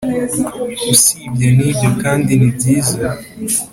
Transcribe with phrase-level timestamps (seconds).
[0.93, 3.07] usibye n’ibyo kandi ni byiza